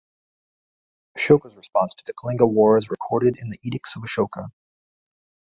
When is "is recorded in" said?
2.75-3.49